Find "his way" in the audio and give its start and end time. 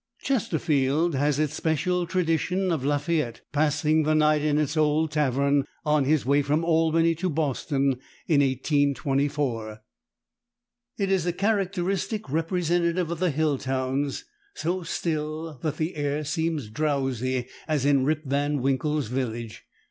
6.05-6.41